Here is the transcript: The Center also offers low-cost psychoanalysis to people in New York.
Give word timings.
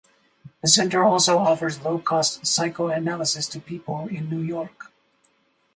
The 0.63 0.67
Center 0.67 1.03
also 1.03 1.37
offers 1.37 1.81
low-cost 1.83 2.43
psychoanalysis 2.47 3.47
to 3.49 3.59
people 3.59 4.07
in 4.07 4.31
New 4.31 4.41
York. 4.41 4.91